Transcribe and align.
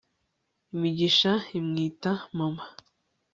imigisha 0.73 1.31
imwita 1.59 2.11
mama 2.37 2.63